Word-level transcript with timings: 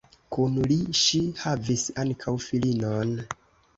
Kun 0.35 0.55
li 0.71 0.77
ŝi 1.01 1.21
havis 1.43 1.85
ankaŭ 2.05 2.37
filinon. 2.47 3.17